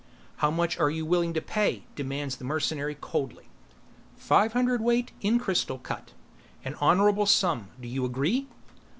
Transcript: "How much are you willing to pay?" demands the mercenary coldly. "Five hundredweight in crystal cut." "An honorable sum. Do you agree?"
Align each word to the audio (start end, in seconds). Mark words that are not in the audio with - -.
"How 0.37 0.49
much 0.49 0.79
are 0.79 0.89
you 0.89 1.05
willing 1.05 1.31
to 1.35 1.41
pay?" 1.43 1.83
demands 1.95 2.37
the 2.37 2.43
mercenary 2.43 2.95
coldly. 2.99 3.45
"Five 4.15 4.53
hundredweight 4.53 5.11
in 5.21 5.37
crystal 5.37 5.77
cut." 5.77 6.13
"An 6.65 6.73
honorable 6.81 7.27
sum. 7.27 7.67
Do 7.79 7.87
you 7.87 8.03
agree?" 8.05 8.47